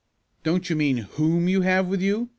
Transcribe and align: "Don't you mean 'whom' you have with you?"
"Don't 0.43 0.67
you 0.67 0.75
mean 0.75 0.97
'whom' 1.11 1.47
you 1.47 1.61
have 1.61 1.85
with 1.87 2.01
you?" 2.01 2.29